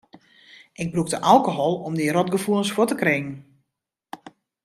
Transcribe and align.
Ik 0.81 0.87
brûkte 0.93 1.17
alkohol 1.31 1.73
om 1.87 1.93
dy 1.97 2.05
rotgefoelens 2.15 2.73
fuort 2.75 2.89
te 2.91 2.99
kringen. 3.01 3.35